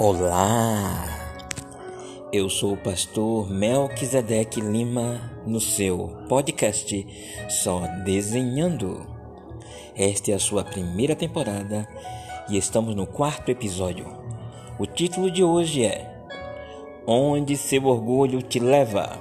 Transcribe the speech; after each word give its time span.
Olá, 0.00 1.08
eu 2.32 2.48
sou 2.48 2.74
o 2.74 2.76
pastor 2.76 3.50
Melquisedeque 3.50 4.60
Lima 4.60 5.20
no 5.44 5.60
seu 5.60 6.16
podcast 6.28 7.04
Só 7.48 7.80
Desenhando. 8.04 9.04
Esta 9.96 10.30
é 10.30 10.34
a 10.34 10.38
sua 10.38 10.62
primeira 10.62 11.16
temporada 11.16 11.84
e 12.48 12.56
estamos 12.56 12.94
no 12.94 13.08
quarto 13.08 13.50
episódio. 13.50 14.06
O 14.78 14.86
título 14.86 15.32
de 15.32 15.42
hoje 15.42 15.84
é 15.84 16.08
Onde 17.04 17.56
seu 17.56 17.84
orgulho 17.86 18.40
te 18.40 18.60
leva? 18.60 19.18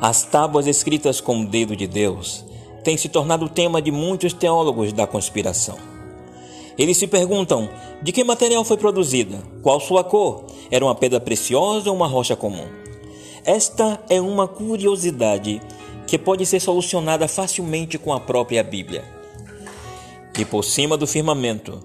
As 0.00 0.22
tábuas 0.24 0.66
escritas 0.66 1.20
com 1.20 1.42
o 1.42 1.46
dedo 1.46 1.76
de 1.76 1.86
Deus 1.86 2.42
têm 2.82 2.96
se 2.96 3.10
tornado 3.10 3.50
tema 3.50 3.82
de 3.82 3.90
muitos 3.90 4.32
teólogos 4.32 4.94
da 4.94 5.06
conspiração. 5.06 5.93
Eles 6.76 6.96
se 6.96 7.06
perguntam 7.06 7.68
de 8.02 8.12
que 8.12 8.24
material 8.24 8.64
foi 8.64 8.76
produzida, 8.76 9.42
qual 9.62 9.80
sua 9.80 10.02
cor, 10.02 10.44
era 10.70 10.84
uma 10.84 10.94
pedra 10.94 11.20
preciosa 11.20 11.88
ou 11.88 11.96
uma 11.96 12.06
rocha 12.06 12.34
comum. 12.34 12.66
Esta 13.44 14.02
é 14.08 14.20
uma 14.20 14.48
curiosidade 14.48 15.60
que 16.06 16.18
pode 16.18 16.44
ser 16.44 16.60
solucionada 16.60 17.28
facilmente 17.28 17.98
com 17.98 18.12
a 18.12 18.20
própria 18.20 18.62
Bíblia. 18.62 19.04
E 20.38 20.44
por 20.44 20.64
cima 20.64 20.96
do 20.96 21.06
firmamento, 21.06 21.80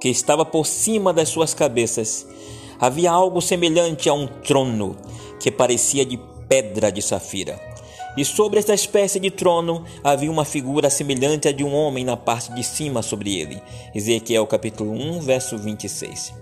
que 0.00 0.08
estava 0.08 0.44
por 0.44 0.66
cima 0.66 1.12
das 1.12 1.28
suas 1.28 1.54
cabeças, 1.54 2.26
havia 2.80 3.12
algo 3.12 3.40
semelhante 3.40 4.08
a 4.08 4.14
um 4.14 4.26
trono 4.26 4.96
que 5.38 5.50
parecia 5.50 6.04
de 6.04 6.18
pedra 6.48 6.90
de 6.90 7.00
safira 7.00 7.71
e 8.16 8.24
sobre 8.24 8.58
esta 8.58 8.74
espécie 8.74 9.18
de 9.18 9.30
trono 9.30 9.84
havia 10.04 10.30
uma 10.30 10.44
figura 10.44 10.90
semelhante 10.90 11.48
à 11.48 11.52
de 11.52 11.64
um 11.64 11.74
homem 11.74 12.04
na 12.04 12.16
parte 12.16 12.52
de 12.52 12.62
cima 12.62 13.02
sobre 13.02 13.38
ele. 13.38 13.62
Ezequiel 13.94 14.46
capítulo 14.46 14.92
1, 14.92 15.20
verso 15.20 15.56
26. 15.56 16.34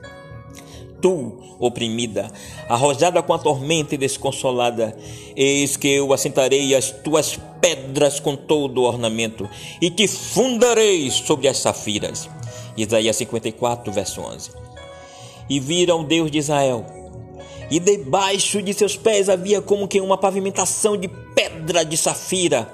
Tu, 1.00 1.32
oprimida, 1.58 2.30
arrojada 2.68 3.22
com 3.22 3.32
a 3.32 3.38
tormenta 3.38 3.94
e 3.94 3.98
desconsolada, 3.98 4.94
eis 5.34 5.76
que 5.76 5.88
eu 5.88 6.12
assentarei 6.12 6.74
as 6.74 6.90
tuas 6.90 7.38
pedras 7.60 8.20
com 8.20 8.36
todo 8.36 8.82
o 8.82 8.84
ornamento 8.84 9.48
e 9.80 9.90
te 9.90 10.06
fundarei 10.06 11.10
sobre 11.10 11.48
as 11.48 11.58
safiras. 11.58 12.28
Isaías 12.76 13.16
54, 13.16 13.90
verso 13.92 14.20
11. 14.20 14.50
E 15.48 15.58
viram 15.58 16.04
Deus 16.04 16.30
de 16.30 16.38
Israel, 16.38 16.84
e 17.70 17.78
debaixo 17.78 18.60
de 18.60 18.74
seus 18.74 18.96
pés 18.96 19.28
havia 19.28 19.62
como 19.62 19.86
que 19.86 20.00
uma 20.00 20.18
pavimentação 20.18 20.96
de 20.96 21.08
pedra 21.60 21.84
de 21.84 21.96
safira, 21.96 22.72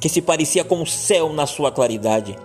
que 0.00 0.08
se 0.08 0.20
parecia 0.20 0.64
com 0.64 0.82
o 0.82 0.86
céu 0.86 1.32
na 1.32 1.46
sua 1.46 1.70
claridade. 1.70 2.36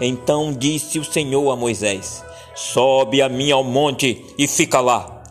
Então 0.00 0.52
disse 0.52 0.98
o 0.98 1.04
Senhor 1.04 1.50
a 1.50 1.56
Moisés: 1.56 2.24
Sobe 2.54 3.20
a 3.20 3.28
mim 3.28 3.50
ao 3.50 3.62
monte 3.62 4.24
e 4.38 4.48
fica 4.48 4.80
lá, 4.80 5.22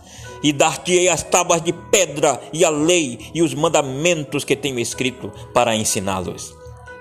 e 0.44 0.54
dar-te-ei 0.54 1.10
as 1.10 1.24
tábuas 1.24 1.62
de 1.62 1.74
pedra 1.74 2.40
e 2.54 2.64
a 2.64 2.70
lei 2.70 3.32
e 3.34 3.42
os 3.42 3.54
mandamentos 3.54 4.44
que 4.44 4.56
tenho 4.56 4.80
escrito 4.80 5.32
para 5.54 5.76
ensiná-los. 5.76 6.56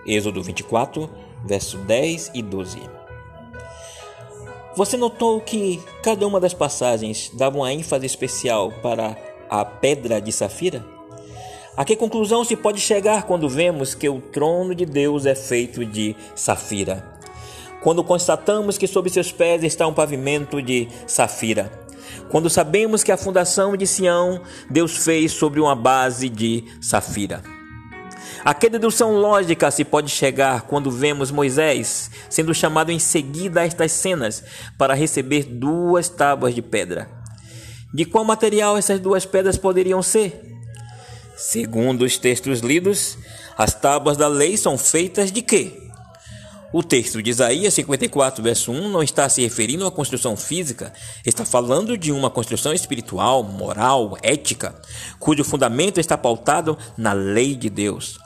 Êxodo 0.07 0.43
24, 0.43 1.11
verso 1.45 1.77
10 1.79 2.31
e 2.35 2.43
12. 2.43 2.79
Você 4.75 4.97
notou 4.97 5.41
que 5.41 5.83
cada 6.03 6.27
uma 6.27 6.39
das 6.39 6.55
passagens 6.55 7.31
dava 7.35 7.57
uma 7.57 7.73
ênfase 7.73 8.07
especial 8.07 8.71
para 8.83 9.17
a 9.49 9.65
pedra 9.65 10.21
de 10.21 10.31
safira? 10.31 10.96
A 11.77 11.85
que 11.85 11.95
conclusão 11.95 12.43
se 12.43 12.57
pode 12.57 12.81
chegar 12.81 13.25
quando 13.25 13.51
vemos 13.51 13.95
que 13.95 14.09
o 14.09 14.19
trono 14.19 14.75
de 14.75 14.87
Deus 14.87 15.27
é 15.27 15.35
feito 15.35 15.85
de 15.85 16.17
safira? 16.35 17.05
Quando 17.83 18.03
constatamos 18.03 18.79
que 18.79 18.87
sob 18.87 19.11
seus 19.11 19.31
pés 19.31 19.63
está 19.63 19.87
um 19.87 19.93
pavimento 19.93 20.62
de 20.62 20.89
safira? 21.06 21.71
Quando 22.31 22.49
sabemos 22.49 23.05
que 23.05 23.12
a 23.12 23.17
fundação 23.19 23.77
de 23.77 23.87
Sião 23.87 24.41
Deus 24.71 24.97
fez 24.97 25.33
sobre 25.33 25.61
uma 25.61 25.77
base 25.77 26.31
de 26.31 26.65
safira? 26.81 27.43
A 28.43 28.55
que 28.55 28.71
dedução 28.71 29.12
lógica 29.12 29.71
se 29.71 29.84
pode 29.84 30.11
chegar 30.11 30.62
quando 30.62 30.91
vemos 30.91 31.31
Moisés 31.31 32.11
sendo 32.31 32.55
chamado 32.55 32.91
em 32.91 32.99
seguida 32.99 33.61
a 33.61 33.65
estas 33.65 33.93
cenas 33.93 34.43
para 34.79 34.95
receber 34.95 35.45
duas 35.45 36.09
tábuas 36.09 36.55
de 36.55 36.62
pedra? 36.62 37.06
De 37.93 38.06
qual 38.06 38.25
material 38.25 38.79
essas 38.79 38.99
duas 38.99 39.27
pedras 39.27 39.59
poderiam 39.59 40.00
ser? 40.00 40.56
Segundo 41.37 42.03
os 42.03 42.17
textos 42.17 42.61
lidos, 42.61 43.19
as 43.59 43.75
tábuas 43.75 44.17
da 44.17 44.27
lei 44.27 44.57
são 44.57 44.79
feitas 44.79 45.31
de 45.31 45.43
quê? 45.43 45.83
O 46.73 46.83
texto 46.83 47.23
de 47.23 47.31
Isaías 47.31 47.75
54, 47.75 48.43
verso 48.43 48.73
1 48.73 48.91
não 48.91 49.03
está 49.03 49.29
se 49.29 49.43
referindo 49.43 49.87
a 49.87 49.91
construção 49.91 50.37
física, 50.37 50.93
está 51.25 51.45
falando 51.45 51.97
de 51.97 52.11
uma 52.11 52.31
construção 52.31 52.73
espiritual, 52.73 53.43
moral, 53.43 54.17
ética, 54.23 54.75
cujo 55.19 55.45
fundamento 55.45 56.01
está 56.01 56.19
pautado 56.19 56.77
na 56.97 57.13
lei 57.13 57.55
de 57.55 57.71
Deus. 57.71 58.19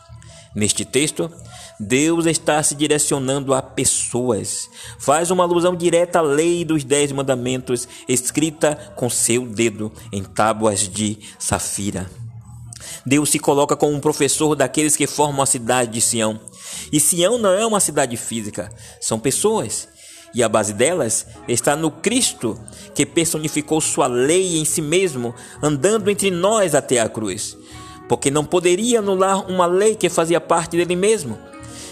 Neste 0.55 0.85
texto, 0.85 1.31
Deus 1.79 2.27
está 2.27 2.63
se 2.63 2.75
direcionando 2.75 3.55
a 3.55 3.63
pessoas. 3.63 4.69
Faz 4.99 5.31
uma 5.31 5.45
alusão 5.45 5.77
direta 5.77 6.19
à 6.21 6.23
lei 6.23 6.65
dos 6.65 6.85
Dez 6.85 7.13
Mandamentos, 7.13 7.87
escrita 8.09 8.93
com 8.97 9.11
seu 9.11 9.47
dedo 9.47 9.93
em 10.13 10.23
tábuas 10.23 10.89
de 10.89 11.19
safira. 11.39 12.09
Deus 13.05 13.31
se 13.31 13.39
coloca 13.39 13.77
como 13.77 13.95
um 13.95 14.01
professor 14.01 14.55
daqueles 14.55 14.97
que 14.97 15.07
formam 15.07 15.43
a 15.43 15.47
cidade 15.47 15.93
de 15.93 16.01
Sião. 16.01 16.41
E 16.93 17.01
Sião 17.01 17.39
não 17.39 17.51
é 17.51 17.65
uma 17.67 17.81
cidade 17.81 18.17
física, 18.17 18.73
são 19.01 19.19
pessoas. 19.19 19.89
E 20.33 20.43
a 20.43 20.49
base 20.49 20.73
delas 20.73 21.27
está 21.49 21.75
no 21.75 21.91
Cristo, 21.91 22.59
que 22.95 23.05
personificou 23.05 23.81
sua 23.81 24.07
lei 24.07 24.59
em 24.59 24.65
si 24.65 24.81
mesmo, 24.81 25.35
andando 25.61 26.09
entre 26.09 26.31
nós 26.31 26.75
até 26.75 27.01
a 27.01 27.09
cruz 27.09 27.57
porque 28.11 28.29
não 28.29 28.45
poderia 28.45 28.99
anular 28.99 29.49
uma 29.49 29.67
lei 29.67 29.95
que 29.95 30.09
fazia 30.09 30.41
parte 30.41 30.77
dele 30.77 30.97
mesmo. 30.97 31.39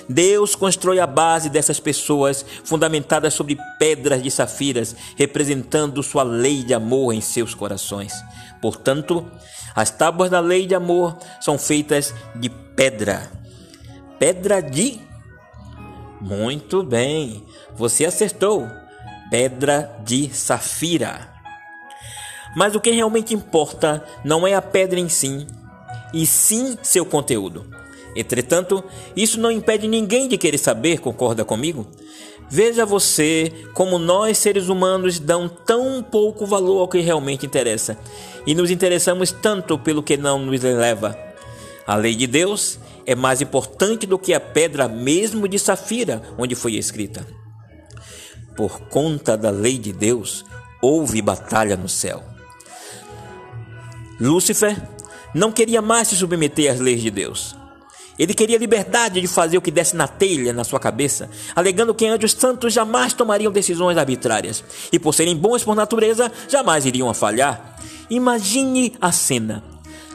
Deus 0.09 0.57
constrói 0.57 0.99
a 0.99 1.07
base 1.07 1.49
dessas 1.49 1.79
pessoas, 1.79 2.45
fundamentadas 2.65 3.35
sobre 3.35 3.57
pedras 3.79 4.21
de 4.21 4.29
safiras, 4.29 4.97
representando 5.17 6.03
sua 6.03 6.25
lei 6.25 6.65
de 6.65 6.75
amor 6.75 7.13
em 7.13 7.21
seus 7.21 7.55
corações. 7.55 8.13
Portanto, 8.61 9.31
as 9.75 9.91
tábuas 9.91 10.31
da 10.31 10.41
lei 10.41 10.67
de 10.67 10.75
amor 10.75 11.17
são 11.41 11.59
feitas 11.59 12.15
de 12.35 12.49
pedra. 12.49 13.31
Pedra 14.19 14.61
de. 14.61 15.01
Muito 16.21 16.83
bem, 16.83 17.45
você 17.75 18.05
acertou. 18.05 18.67
Pedra 19.31 19.97
de 20.05 20.35
safira. 20.35 21.29
Mas 22.57 22.75
o 22.75 22.81
que 22.81 22.91
realmente 22.91 23.35
importa 23.35 24.05
não 24.25 24.47
é 24.47 24.55
a 24.55 24.63
pedra 24.63 24.99
em 24.99 25.09
si, 25.09 25.47
e 26.13 26.27
sim 26.27 26.79
seu 26.83 27.05
conteúdo. 27.05 27.67
Entretanto, 28.17 28.83
isso 29.17 29.41
não 29.41 29.51
impede 29.51 29.87
ninguém 29.87 30.29
de 30.29 30.37
querer 30.39 30.59
saber, 30.59 30.99
concorda 30.99 31.45
comigo? 31.45 31.87
Veja 32.51 32.87
você 32.87 33.53
como 33.75 33.99
nós 33.99 34.39
seres 34.39 34.69
humanos 34.69 35.19
dão 35.19 35.49
tão 35.49 36.03
pouco 36.03 36.47
valor 36.47 36.81
ao 36.81 36.89
que 36.89 37.01
realmente 37.01 37.45
interessa 37.45 37.99
e 38.47 38.55
nos 38.55 38.71
interessamos 38.71 39.31
tanto 39.31 39.79
pelo 39.79 40.03
que 40.03 40.17
não 40.17 40.39
nos 40.39 40.65
eleva. 40.65 41.19
A 41.87 41.95
lei 41.95 42.15
de 42.15 42.27
Deus 42.27 42.79
é 43.05 43.15
mais 43.15 43.43
importante 43.43 44.07
do 44.07 44.19
que 44.19 44.33
a 44.33 44.41
pedra 44.41 44.89
mesmo 44.89 45.47
de 45.47 45.59
safira 45.59 46.23
onde 46.39 46.55
foi 46.55 46.75
escrita. 46.75 47.27
Por 48.57 48.81
conta 48.89 49.37
da 49.37 49.51
lei 49.51 49.79
de 49.79 49.93
Deus, 49.93 50.45
houve 50.81 51.21
batalha 51.21 51.77
no 51.77 51.89
céu. 51.89 52.23
Lúcifer 54.19 54.83
não 55.35 55.53
queria 55.53 55.83
mais 55.83 56.09
se 56.09 56.17
submeter 56.17 56.73
às 56.73 56.81
leis 56.81 57.03
de 57.03 57.11
Deus. 57.11 57.58
Ele 58.19 58.35
queria 58.35 58.59
liberdade 58.59 59.21
de 59.21 59.29
fazer 59.29 59.57
o 59.57 59.63
que 59.63 59.71
desse 59.71 59.95
na 59.95 60.09
telha 60.09 60.53
na 60.53 60.65
sua 60.65 60.81
cabeça, 60.81 61.31
alegando 61.55 61.95
que 61.95 62.07
anjos 62.07 62.33
santos 62.33 62.73
jamais 62.73 63.13
tomariam 63.13 63.53
decisões 63.53 63.97
arbitrárias 63.97 64.65
e, 64.93 64.99
por 64.99 65.15
serem 65.15 65.37
bons 65.37 65.63
por 65.63 65.77
natureza, 65.77 66.31
jamais 66.49 66.85
iriam 66.85 67.09
a 67.09 67.15
falhar. 67.15 67.79
Imagine 68.11 68.95
a 69.01 69.13
cena: 69.13 69.63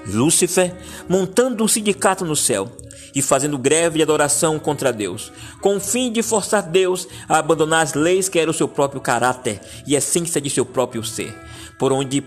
Lúcifer 0.05 0.75
montando 1.07 1.63
um 1.63 1.67
sindicato 1.67 2.25
no 2.25 2.35
céu 2.35 2.69
e 3.15 3.21
fazendo 3.21 3.57
greve 3.57 3.97
de 3.97 4.03
adoração 4.03 4.57
contra 4.57 4.91
Deus, 4.91 5.31
com 5.61 5.77
o 5.77 5.79
fim 5.79 6.11
de 6.11 6.23
forçar 6.23 6.63
Deus 6.63 7.07
a 7.29 7.37
abandonar 7.37 7.83
as 7.83 7.93
leis 7.93 8.27
que 8.27 8.39
eram 8.39 8.51
o 8.51 8.55
seu 8.55 8.67
próprio 8.67 8.99
caráter 8.99 9.61
e 9.85 9.95
essência 9.95 10.41
de 10.41 10.49
seu 10.49 10.65
próprio 10.65 11.03
ser, 11.03 11.33
por 11.77 11.93
onde 11.93 12.23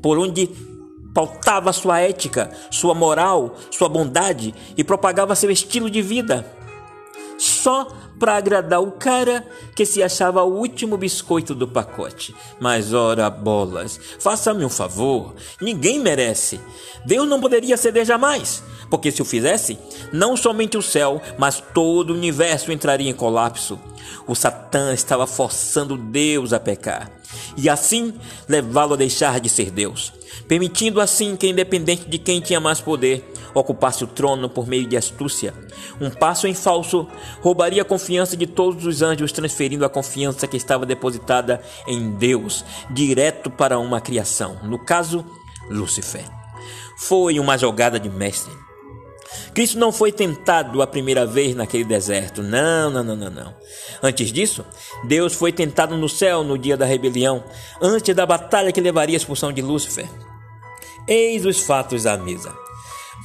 por 0.00 0.18
onde 0.18 0.48
pautava 1.16 1.72
sua 1.72 1.98
ética, 1.98 2.50
sua 2.70 2.94
moral, 2.94 3.56
sua 3.70 3.88
bondade 3.88 4.54
e 4.76 4.84
propagava 4.84 5.34
seu 5.34 5.50
estilo 5.50 5.88
de 5.88 6.02
vida. 6.02 6.44
Só 7.38 7.88
para 8.18 8.36
agradar 8.36 8.82
o 8.82 8.92
cara 8.92 9.42
que 9.74 9.86
se 9.86 10.02
achava 10.02 10.42
o 10.42 10.54
último 10.58 10.98
biscoito 10.98 11.54
do 11.54 11.66
pacote. 11.66 12.34
Mas 12.60 12.92
ora 12.92 13.30
bolas, 13.30 13.98
faça-me 14.18 14.62
um 14.62 14.68
favor, 14.68 15.34
ninguém 15.58 15.98
merece. 15.98 16.60
Deus 17.06 17.26
não 17.26 17.40
poderia 17.40 17.78
ceder 17.78 18.04
jamais, 18.04 18.62
porque 18.90 19.10
se 19.10 19.22
o 19.22 19.24
fizesse, 19.24 19.78
não 20.12 20.36
somente 20.36 20.76
o 20.76 20.82
céu, 20.82 21.22
mas 21.38 21.64
todo 21.72 22.10
o 22.10 22.14
universo 22.14 22.70
entraria 22.70 23.10
em 23.10 23.14
colapso. 23.14 23.80
O 24.26 24.34
Satã 24.34 24.92
estava 24.92 25.26
forçando 25.26 25.96
Deus 25.96 26.52
a 26.52 26.60
pecar 26.60 27.10
e 27.56 27.68
assim 27.68 28.14
levá-lo 28.48 28.94
a 28.94 28.96
deixar 28.96 29.40
de 29.40 29.48
ser 29.48 29.70
Deus, 29.70 30.12
permitindo 30.46 31.00
assim 31.00 31.36
que, 31.36 31.48
independente 31.48 32.08
de 32.08 32.18
quem 32.18 32.40
tinha 32.40 32.60
mais 32.60 32.80
poder, 32.80 33.32
ocupasse 33.54 34.04
o 34.04 34.06
trono 34.06 34.48
por 34.48 34.66
meio 34.66 34.86
de 34.86 34.96
astúcia. 34.96 35.54
Um 36.00 36.10
passo 36.10 36.46
em 36.46 36.54
falso 36.54 37.06
roubaria 37.40 37.82
a 37.82 37.84
confiança 37.84 38.36
de 38.36 38.46
todos 38.46 38.84
os 38.84 39.02
anjos, 39.02 39.32
transferindo 39.32 39.84
a 39.84 39.88
confiança 39.88 40.46
que 40.46 40.56
estava 40.56 40.84
depositada 40.84 41.62
em 41.86 42.10
Deus 42.10 42.64
direto 42.90 43.50
para 43.50 43.78
uma 43.78 44.00
criação, 44.00 44.58
no 44.62 44.78
caso, 44.78 45.24
Lúcifer. 45.70 46.24
Foi 46.98 47.38
uma 47.38 47.58
jogada 47.58 47.98
de 47.98 48.08
mestre. 48.08 48.65
Cristo 49.54 49.78
não 49.78 49.90
foi 49.90 50.12
tentado 50.12 50.82
a 50.82 50.86
primeira 50.86 51.26
vez 51.26 51.54
naquele 51.54 51.84
deserto. 51.84 52.42
Não, 52.42 52.90
não, 52.90 53.02
não, 53.02 53.16
não, 53.16 53.30
não. 53.30 53.54
Antes 54.02 54.32
disso, 54.32 54.64
Deus 55.04 55.32
foi 55.32 55.52
tentado 55.52 55.96
no 55.96 56.08
céu 56.08 56.44
no 56.44 56.58
dia 56.58 56.76
da 56.76 56.84
rebelião, 56.84 57.44
antes 57.80 58.14
da 58.14 58.26
batalha 58.26 58.72
que 58.72 58.80
levaria 58.80 59.16
a 59.16 59.18
expulsão 59.18 59.52
de 59.52 59.62
Lúcifer. 59.62 60.08
Eis 61.08 61.44
os 61.46 61.60
fatos 61.60 62.06
à 62.06 62.16
mesa. 62.16 62.52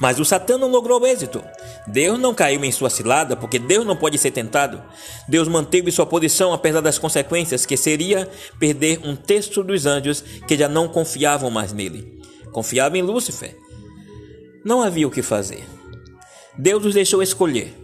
Mas 0.00 0.18
o 0.18 0.24
Satã 0.24 0.56
não 0.56 0.68
logrou 0.68 1.06
êxito. 1.06 1.44
Deus 1.86 2.18
não 2.18 2.34
caiu 2.34 2.64
em 2.64 2.72
sua 2.72 2.90
cilada, 2.90 3.36
porque 3.36 3.58
Deus 3.58 3.84
não 3.84 3.96
pode 3.96 4.16
ser 4.18 4.30
tentado. 4.30 4.82
Deus 5.28 5.48
manteve 5.48 5.92
sua 5.92 6.06
posição 6.06 6.52
apesar 6.52 6.80
das 6.80 6.98
consequências, 6.98 7.66
que 7.66 7.76
seria 7.76 8.28
perder 8.58 9.00
um 9.04 9.14
terço 9.14 9.62
dos 9.62 9.86
anjos 9.86 10.22
que 10.46 10.56
já 10.56 10.68
não 10.68 10.88
confiavam 10.88 11.50
mais 11.50 11.72
nele. 11.72 12.20
Confiavam 12.52 12.98
em 12.98 13.02
Lúcifer. 13.02 13.56
Não 14.64 14.82
havia 14.82 15.06
o 15.06 15.10
que 15.10 15.22
fazer. 15.22 15.64
Deus 16.56 16.84
os 16.84 16.94
deixou 16.94 17.22
escolher 17.22 17.74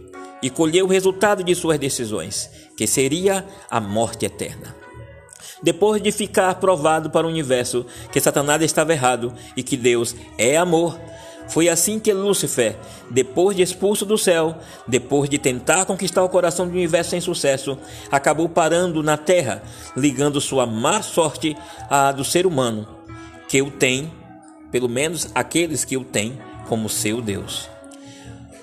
e 0.41 0.49
colheu 0.49 0.85
o 0.85 0.89
resultado 0.89 1.43
de 1.43 1.55
suas 1.55 1.79
decisões, 1.79 2.49
que 2.77 2.85
seria 2.85 3.45
a 3.69 3.79
morte 3.81 4.25
eterna. 4.25 4.75
Depois 5.61 6.01
de 6.01 6.11
ficar 6.11 6.55
provado 6.55 7.09
para 7.09 7.25
o 7.25 7.29
universo 7.29 7.85
que 8.11 8.21
Satanás 8.21 8.61
estava 8.61 8.93
errado 8.93 9.33
e 9.57 9.63
que 9.63 9.75
Deus 9.75 10.15
é 10.37 10.55
amor, 10.55 10.97
foi 11.49 11.67
assim 11.67 11.99
que 11.99 12.13
Lúcifer, 12.13 12.77
depois 13.09 13.57
de 13.57 13.63
expulso 13.63 14.05
do 14.05 14.17
céu, 14.19 14.55
depois 14.87 15.27
de 15.27 15.39
tentar 15.39 15.85
conquistar 15.85 16.23
o 16.23 16.29
coração 16.29 16.67
do 16.67 16.73
universo 16.73 17.09
sem 17.09 17.19
sucesso, 17.19 17.77
acabou 18.11 18.47
parando 18.47 19.01
na 19.01 19.17
terra, 19.17 19.63
ligando 19.97 20.39
sua 20.39 20.67
má 20.67 21.01
sorte 21.01 21.57
à 21.89 22.11
do 22.11 22.23
ser 22.23 22.45
humano, 22.45 22.87
que 23.47 23.63
o 23.63 23.71
tem, 23.71 24.13
pelo 24.71 24.87
menos 24.87 25.27
aqueles 25.33 25.83
que 25.83 25.97
o 25.97 26.03
têm, 26.03 26.39
como 26.67 26.87
seu 26.87 27.19
Deus. 27.19 27.67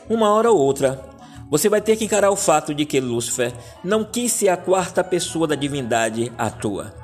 Uma 0.08 0.32
hora 0.32 0.50
ou 0.50 0.58
outra, 0.58 1.00
você 1.50 1.68
vai 1.68 1.80
ter 1.80 1.96
que 1.96 2.04
encarar 2.04 2.30
o 2.30 2.36
fato 2.36 2.72
de 2.72 2.84
que 2.84 3.00
Lúcifer 3.00 3.52
não 3.82 4.04
quis 4.04 4.32
ser 4.32 4.48
a 4.48 4.56
quarta 4.56 5.02
pessoa 5.02 5.46
da 5.46 5.54
divindade 5.54 6.32
à 6.38 6.48
toa. 6.48 6.94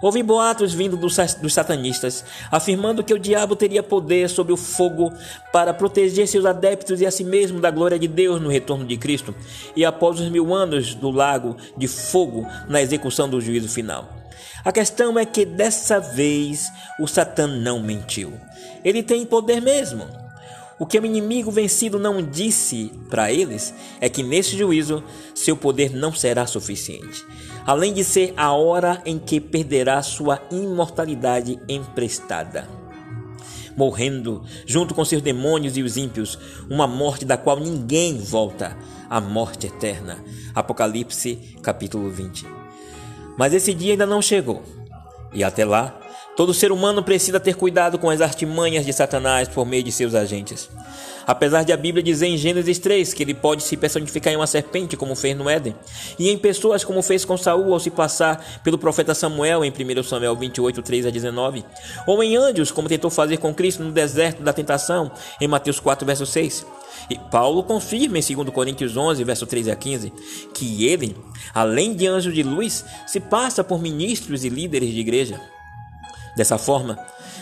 Houve 0.00 0.22
boatos 0.22 0.72
vindo 0.72 0.96
dos, 0.96 1.16
satanistas, 1.52 2.24
afirmando 2.50 3.02
que 3.02 3.12
o 3.12 3.18
diabo 3.18 3.56
teria 3.56 3.82
poder 3.82 4.30
sobre 4.30 4.52
o 4.52 4.56
fogo 4.56 5.12
para 5.52 5.74
proteger 5.74 6.26
seus 6.28 6.46
adeptos 6.46 7.00
e 7.00 7.06
a 7.06 7.10
si 7.10 7.24
mesmo 7.24 7.60
da 7.60 7.70
glória 7.70 7.98
de 7.98 8.06
Deus 8.06 8.40
no 8.40 8.48
retorno 8.48 8.86
de 8.86 8.96
Cristo 8.96 9.34
e 9.74 9.84
após 9.84 10.20
os 10.20 10.30
mil 10.30 10.54
anos 10.54 10.94
do 10.94 11.10
lago 11.10 11.56
de 11.76 11.88
fogo 11.88 12.46
na 12.68 12.80
execução 12.80 13.28
do 13.28 13.40
juízo 13.40 13.68
final. 13.68 14.08
A 14.64 14.72
questão 14.72 15.18
é 15.18 15.26
que 15.26 15.44
dessa 15.44 15.98
vez 15.98 16.70
o 17.00 17.06
Satã 17.06 17.46
não 17.46 17.80
mentiu. 17.80 18.32
Ele 18.84 19.02
tem 19.02 19.26
poder 19.26 19.60
mesmo. 19.60 20.27
O 20.78 20.86
que 20.86 20.98
o 20.98 21.04
inimigo 21.04 21.50
vencido 21.50 21.98
não 21.98 22.22
disse 22.22 22.92
para 23.10 23.32
eles 23.32 23.74
é 24.00 24.08
que 24.08 24.22
nesse 24.22 24.56
juízo 24.56 25.02
seu 25.34 25.56
poder 25.56 25.92
não 25.92 26.12
será 26.12 26.46
suficiente, 26.46 27.26
além 27.66 27.92
de 27.92 28.04
ser 28.04 28.32
a 28.36 28.52
hora 28.52 29.02
em 29.04 29.18
que 29.18 29.40
perderá 29.40 30.00
sua 30.02 30.40
imortalidade 30.52 31.58
emprestada. 31.68 32.68
Morrendo 33.76 34.44
junto 34.66 34.94
com 34.94 35.04
seus 35.04 35.22
demônios 35.22 35.76
e 35.76 35.82
os 35.82 35.96
ímpios, 35.96 36.38
uma 36.70 36.86
morte 36.86 37.24
da 37.24 37.36
qual 37.36 37.58
ninguém 37.58 38.18
volta, 38.18 38.76
a 39.10 39.20
morte 39.20 39.66
eterna. 39.66 40.22
Apocalipse 40.54 41.36
capítulo 41.62 42.08
20. 42.10 42.46
Mas 43.36 43.54
esse 43.54 43.72
dia 43.74 43.92
ainda 43.92 44.06
não 44.06 44.20
chegou. 44.20 44.62
E 45.32 45.44
até 45.44 45.64
lá, 45.64 46.00
Todo 46.38 46.54
ser 46.54 46.70
humano 46.70 47.02
precisa 47.02 47.40
ter 47.40 47.56
cuidado 47.56 47.98
com 47.98 48.08
as 48.08 48.20
artimanhas 48.20 48.86
de 48.86 48.92
Satanás 48.92 49.48
por 49.48 49.66
meio 49.66 49.82
de 49.82 49.90
seus 49.90 50.14
agentes. 50.14 50.70
Apesar 51.26 51.64
de 51.64 51.72
a 51.72 51.76
Bíblia 51.76 52.00
dizer 52.00 52.28
em 52.28 52.36
Gênesis 52.36 52.78
3 52.78 53.12
que 53.12 53.24
ele 53.24 53.34
pode 53.34 53.64
se 53.64 53.76
personificar 53.76 54.32
em 54.32 54.36
uma 54.36 54.46
serpente, 54.46 54.96
como 54.96 55.16
fez 55.16 55.36
no 55.36 55.50
Éden, 55.50 55.74
e 56.16 56.30
em 56.30 56.38
pessoas, 56.38 56.84
como 56.84 57.02
fez 57.02 57.24
com 57.24 57.36
Saul 57.36 57.72
ao 57.72 57.80
se 57.80 57.90
passar 57.90 58.60
pelo 58.62 58.78
profeta 58.78 59.16
Samuel 59.16 59.64
em 59.64 59.72
1 59.72 60.02
Samuel 60.04 60.36
28, 60.36 60.80
3 60.80 61.06
a 61.06 61.10
19, 61.10 61.64
ou 62.06 62.22
em 62.22 62.36
anjos, 62.36 62.70
como 62.70 62.88
tentou 62.88 63.10
fazer 63.10 63.38
com 63.38 63.52
Cristo 63.52 63.82
no 63.82 63.90
deserto 63.90 64.40
da 64.40 64.52
tentação, 64.52 65.10
em 65.40 65.48
Mateus 65.48 65.80
4, 65.80 66.06
verso 66.06 66.24
6. 66.24 66.64
E 67.10 67.18
Paulo 67.18 67.64
confirma 67.64 68.16
em 68.16 68.22
2 68.22 68.50
Coríntios 68.50 68.96
11, 68.96 69.24
verso 69.24 69.44
13 69.44 69.72
a 69.72 69.74
15, 69.74 70.12
que 70.54 70.86
ele, 70.86 71.16
além 71.52 71.96
de 71.96 72.06
anjo 72.06 72.32
de 72.32 72.44
luz, 72.44 72.84
se 73.08 73.18
passa 73.18 73.64
por 73.64 73.82
ministros 73.82 74.44
e 74.44 74.48
líderes 74.48 74.90
de 74.90 75.00
igreja. 75.00 75.57
Dessa 76.38 76.56
forma, 76.56 76.96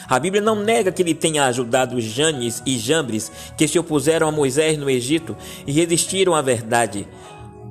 a 0.08 0.18
Bíblia 0.18 0.42
não 0.42 0.54
nega 0.54 0.90
que 0.90 1.02
ele 1.02 1.14
tenha 1.14 1.44
ajudado 1.44 2.00
Janes 2.00 2.62
e 2.64 2.78
Jambres 2.78 3.30
que 3.54 3.68
se 3.68 3.78
opuseram 3.78 4.26
a 4.26 4.32
Moisés 4.32 4.78
no 4.78 4.88
Egito 4.88 5.36
e 5.66 5.72
resistiram 5.72 6.34
à 6.34 6.40
verdade, 6.40 7.06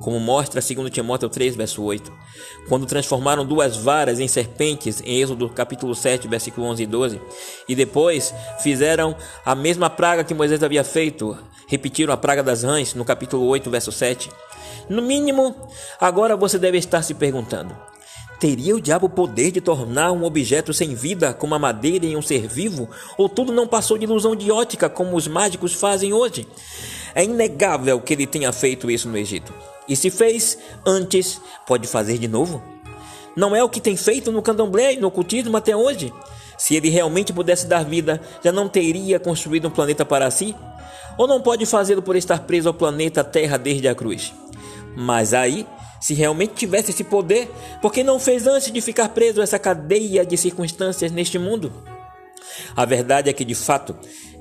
como 0.00 0.20
mostra 0.20 0.60
2 0.60 0.88
Timóteo 0.88 1.28
3, 1.28 1.56
verso 1.56 1.82
8, 1.82 2.12
quando 2.68 2.86
transformaram 2.86 3.44
duas 3.44 3.76
varas 3.76 4.20
em 4.20 4.28
serpentes, 4.28 5.02
em 5.04 5.20
Êxodo 5.20 5.48
capítulo 5.48 5.96
7, 5.96 6.28
versículo 6.28 6.68
11 6.68 6.84
e 6.84 6.86
12, 6.86 7.20
e 7.68 7.74
depois 7.74 8.32
fizeram 8.60 9.16
a 9.44 9.56
mesma 9.56 9.90
praga 9.90 10.22
que 10.22 10.32
Moisés 10.32 10.62
havia 10.62 10.84
feito, 10.84 11.36
repetiram 11.66 12.14
a 12.14 12.16
praga 12.16 12.40
das 12.40 12.62
rãs 12.62 12.94
no 12.94 13.04
capítulo 13.04 13.44
8, 13.46 13.68
verso 13.68 13.90
7. 13.90 14.30
No 14.88 15.02
mínimo, 15.02 15.56
agora 16.00 16.36
você 16.36 16.56
deve 16.56 16.78
estar 16.78 17.02
se 17.02 17.14
perguntando: 17.14 17.76
Teria 18.38 18.76
o 18.76 18.80
diabo 18.80 19.06
o 19.06 19.10
poder 19.10 19.50
de 19.50 19.62
tornar 19.62 20.12
um 20.12 20.24
objeto 20.24 20.74
sem 20.74 20.94
vida, 20.94 21.32
como 21.32 21.54
a 21.54 21.58
madeira, 21.58 22.04
em 22.04 22.16
um 22.16 22.22
ser 22.22 22.46
vivo? 22.46 22.88
Ou 23.16 23.28
tudo 23.28 23.52
não 23.52 23.66
passou 23.66 23.96
de 23.96 24.04
ilusão 24.04 24.36
de 24.36 24.50
ótica, 24.52 24.90
como 24.90 25.16
os 25.16 25.26
mágicos 25.26 25.72
fazem 25.72 26.12
hoje? 26.12 26.46
É 27.14 27.24
inegável 27.24 27.98
que 27.98 28.12
ele 28.12 28.26
tenha 28.26 28.52
feito 28.52 28.90
isso 28.90 29.08
no 29.08 29.16
Egito. 29.16 29.54
E 29.88 29.96
se 29.96 30.10
fez 30.10 30.58
antes, 30.84 31.40
pode 31.66 31.86
fazer 31.86 32.18
de 32.18 32.28
novo? 32.28 32.62
Não 33.34 33.56
é 33.56 33.64
o 33.64 33.70
que 33.70 33.80
tem 33.80 33.96
feito 33.96 34.30
no 34.30 34.42
candomblé 34.42 34.94
e 34.94 35.00
no 35.00 35.08
ocultismo 35.08 35.56
até 35.56 35.74
hoje? 35.74 36.12
Se 36.58 36.74
ele 36.74 36.90
realmente 36.90 37.32
pudesse 37.32 37.66
dar 37.66 37.84
vida, 37.84 38.20
já 38.44 38.52
não 38.52 38.68
teria 38.68 39.18
construído 39.18 39.68
um 39.68 39.70
planeta 39.70 40.04
para 40.04 40.30
si? 40.30 40.54
Ou 41.16 41.26
não 41.26 41.40
pode 41.40 41.64
fazê-lo 41.64 42.02
por 42.02 42.16
estar 42.16 42.40
preso 42.40 42.68
ao 42.68 42.74
planeta 42.74 43.24
Terra 43.24 43.56
desde 43.56 43.88
a 43.88 43.94
cruz? 43.94 44.34
Mas 44.94 45.32
aí 45.32 45.66
se 46.00 46.14
realmente 46.14 46.54
tivesse 46.54 46.90
esse 46.90 47.04
poder, 47.04 47.50
por 47.80 47.92
que 47.92 48.02
não 48.02 48.18
fez 48.18 48.46
antes 48.46 48.70
de 48.70 48.80
ficar 48.80 49.08
preso 49.10 49.40
a 49.40 49.44
essa 49.44 49.58
cadeia 49.58 50.24
de 50.24 50.36
circunstâncias 50.36 51.10
neste 51.10 51.38
mundo? 51.38 51.72
A 52.74 52.84
verdade 52.84 53.28
é 53.28 53.32
que, 53.32 53.44
de 53.44 53.54
fato, 53.54 53.96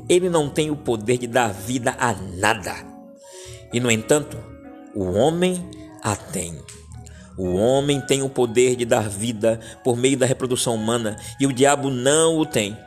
ele 0.07 0.29
não 0.29 0.49
tem 0.49 0.69
o 0.69 0.75
poder 0.75 1.17
de 1.17 1.27
dar 1.27 1.51
vida 1.51 1.95
a 1.99 2.13
nada. 2.13 2.75
E, 3.73 3.79
no 3.79 3.89
entanto, 3.91 4.37
o 4.93 5.03
homem 5.11 5.63
a 6.01 6.15
tem. 6.15 6.59
O 7.37 7.55
homem 7.55 7.99
tem 7.99 8.21
o 8.21 8.29
poder 8.29 8.75
de 8.75 8.85
dar 8.85 9.09
vida 9.09 9.59
por 9.83 9.97
meio 9.97 10.17
da 10.17 10.25
reprodução 10.25 10.75
humana 10.75 11.17
e 11.39 11.45
o 11.45 11.51
diabo 11.51 11.89
não 11.89 12.37
o 12.37 12.45
tem. 12.45 12.77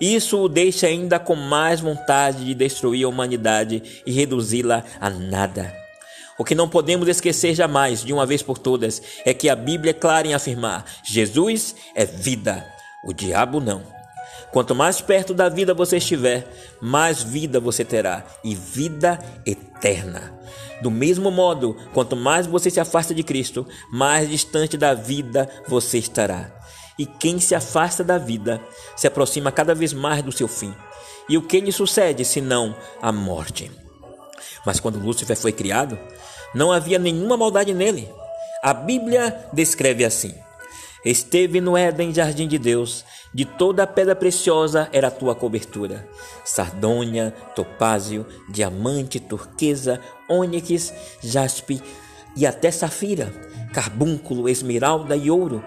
Isso 0.00 0.38
o 0.38 0.48
deixa 0.48 0.86
ainda 0.86 1.18
com 1.18 1.34
mais 1.34 1.80
vontade 1.80 2.44
de 2.44 2.54
destruir 2.54 3.04
a 3.04 3.08
humanidade 3.08 3.82
e 4.06 4.12
reduzi-la 4.12 4.84
a 5.00 5.10
nada. 5.10 5.87
O 6.38 6.44
que 6.44 6.54
não 6.54 6.68
podemos 6.68 7.08
esquecer 7.08 7.54
jamais, 7.54 8.04
de 8.04 8.12
uma 8.12 8.24
vez 8.24 8.42
por 8.42 8.58
todas, 8.58 9.02
é 9.24 9.34
que 9.34 9.48
a 9.48 9.56
Bíblia 9.56 9.90
é 9.90 9.94
clara 9.94 10.26
em 10.26 10.34
afirmar: 10.34 10.84
Jesus 11.02 11.74
é 11.94 12.04
vida, 12.04 12.64
o 13.04 13.12
diabo 13.12 13.60
não. 13.60 13.82
Quanto 14.52 14.74
mais 14.74 15.00
perto 15.00 15.34
da 15.34 15.48
vida 15.48 15.74
você 15.74 15.98
estiver, 15.98 16.46
mais 16.80 17.22
vida 17.22 17.60
você 17.60 17.84
terá 17.84 18.24
e 18.42 18.54
vida 18.54 19.18
eterna. 19.44 20.32
Do 20.80 20.90
mesmo 20.90 21.30
modo, 21.30 21.76
quanto 21.92 22.16
mais 22.16 22.46
você 22.46 22.70
se 22.70 22.80
afasta 22.80 23.12
de 23.12 23.22
Cristo, 23.22 23.66
mais 23.92 24.28
distante 24.28 24.78
da 24.78 24.94
vida 24.94 25.50
você 25.66 25.98
estará. 25.98 26.54
E 26.98 27.04
quem 27.04 27.38
se 27.38 27.54
afasta 27.54 28.02
da 28.02 28.16
vida 28.16 28.60
se 28.96 29.06
aproxima 29.06 29.52
cada 29.52 29.74
vez 29.74 29.92
mais 29.92 30.22
do 30.22 30.32
seu 30.32 30.48
fim. 30.48 30.74
E 31.28 31.36
o 31.36 31.42
que 31.42 31.60
lhe 31.60 31.72
sucede 31.72 32.24
senão 32.24 32.74
a 33.02 33.12
morte? 33.12 33.70
Mas 34.68 34.78
quando 34.78 34.98
Lúcifer 34.98 35.34
foi 35.34 35.50
criado, 35.50 35.98
não 36.54 36.70
havia 36.70 36.98
nenhuma 36.98 37.38
maldade 37.38 37.72
nele. 37.72 38.06
A 38.62 38.74
Bíblia 38.74 39.46
descreve 39.50 40.04
assim: 40.04 40.34
Esteve 41.02 41.58
no 41.58 41.74
Éden, 41.74 42.12
jardim 42.12 42.46
de 42.46 42.58
Deus, 42.58 43.02
De 43.32 43.46
toda 43.46 43.84
a 43.84 43.86
pedra 43.86 44.14
preciosa 44.14 44.86
era 44.92 45.08
a 45.08 45.10
tua 45.10 45.34
cobertura: 45.34 46.06
sardônia, 46.44 47.32
topázio, 47.56 48.26
diamante, 48.46 49.18
turquesa, 49.18 50.02
ônix, 50.28 50.92
jaspe 51.22 51.82
e 52.36 52.46
até 52.46 52.70
safira, 52.70 53.32
carbúnculo, 53.72 54.50
esmeralda 54.50 55.16
e 55.16 55.30
ouro. 55.30 55.64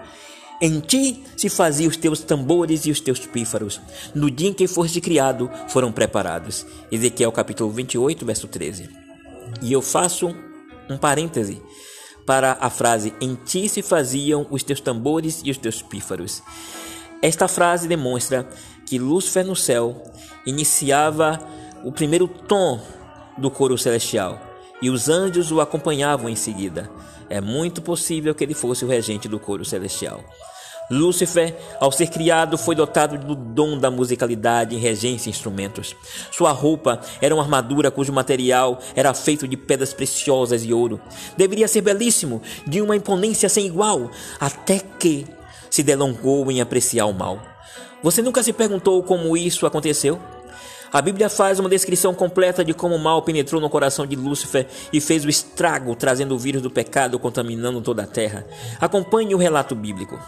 Em 0.64 0.78
ti 0.78 1.24
se 1.36 1.48
faziam 1.48 1.90
os 1.90 1.96
teus 1.96 2.20
tambores 2.20 2.86
e 2.86 2.92
os 2.92 3.00
teus 3.00 3.26
pífaros. 3.26 3.80
No 4.14 4.30
dia 4.30 4.48
em 4.48 4.52
que 4.52 4.68
foste 4.68 5.00
criado, 5.00 5.50
foram 5.66 5.90
preparados. 5.90 6.64
Ezequiel 6.88 7.32
capítulo 7.32 7.68
28, 7.72 8.24
verso 8.24 8.46
13. 8.46 8.88
E 9.60 9.72
eu 9.72 9.82
faço 9.82 10.32
um 10.88 10.96
parêntese 10.96 11.60
para 12.24 12.56
a 12.60 12.70
frase: 12.70 13.12
Em 13.20 13.34
ti 13.34 13.68
se 13.68 13.82
faziam 13.82 14.46
os 14.52 14.62
teus 14.62 14.80
tambores 14.80 15.42
e 15.44 15.50
os 15.50 15.58
teus 15.58 15.82
pífaros. 15.82 16.40
Esta 17.20 17.48
frase 17.48 17.88
demonstra 17.88 18.48
que 18.86 19.00
Lúcifer 19.00 19.44
no 19.44 19.56
céu 19.56 20.00
iniciava 20.46 21.40
o 21.82 21.90
primeiro 21.90 22.28
tom 22.28 22.80
do 23.36 23.50
coro 23.50 23.76
celestial 23.76 24.40
e 24.80 24.90
os 24.90 25.08
anjos 25.08 25.50
o 25.50 25.60
acompanhavam 25.60 26.28
em 26.28 26.36
seguida. 26.36 26.88
É 27.28 27.40
muito 27.40 27.82
possível 27.82 28.32
que 28.32 28.44
ele 28.44 28.54
fosse 28.54 28.84
o 28.84 28.88
regente 28.88 29.26
do 29.26 29.40
coro 29.40 29.64
celestial. 29.64 30.22
Lúcifer, 30.90 31.56
ao 31.80 31.90
ser 31.90 32.08
criado, 32.08 32.58
foi 32.58 32.74
dotado 32.74 33.16
do 33.16 33.34
dom 33.34 33.78
da 33.78 33.90
musicalidade 33.90 34.74
em 34.74 34.78
regência 34.78 35.28
e 35.28 35.30
instrumentos. 35.30 35.96
Sua 36.30 36.52
roupa 36.52 37.00
era 37.20 37.34
uma 37.34 37.42
armadura 37.42 37.90
cujo 37.90 38.12
material 38.12 38.78
era 38.94 39.14
feito 39.14 39.48
de 39.48 39.56
pedras 39.56 39.94
preciosas 39.94 40.64
e 40.64 40.72
ouro. 40.72 41.00
Deveria 41.36 41.68
ser 41.68 41.80
belíssimo, 41.80 42.42
de 42.66 42.80
uma 42.82 42.96
imponência 42.96 43.48
sem 43.48 43.66
igual, 43.66 44.10
até 44.38 44.78
que 44.78 45.26
se 45.70 45.82
delongou 45.82 46.50
em 46.50 46.60
apreciar 46.60 47.06
o 47.06 47.14
mal. 47.14 47.40
Você 48.02 48.20
nunca 48.20 48.42
se 48.42 48.52
perguntou 48.52 49.02
como 49.02 49.36
isso 49.36 49.64
aconteceu? 49.64 50.20
A 50.92 51.00
Bíblia 51.00 51.30
faz 51.30 51.58
uma 51.58 51.70
descrição 51.70 52.12
completa 52.12 52.62
de 52.62 52.74
como 52.74 52.94
o 52.94 52.98
mal 52.98 53.22
penetrou 53.22 53.58
no 53.58 53.70
coração 53.70 54.06
de 54.06 54.14
Lúcifer 54.14 54.66
e 54.92 55.00
fez 55.00 55.24
o 55.24 55.30
estrago, 55.30 55.96
trazendo 55.96 56.34
o 56.34 56.38
vírus 56.38 56.60
do 56.60 56.70
pecado 56.70 57.18
contaminando 57.18 57.80
toda 57.80 58.02
a 58.02 58.06
terra. 58.06 58.44
Acompanhe 58.78 59.34
o 59.34 59.38
relato 59.38 59.74
bíblico. 59.74 60.20